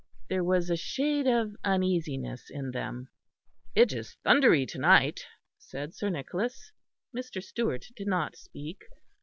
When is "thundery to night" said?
4.23-5.27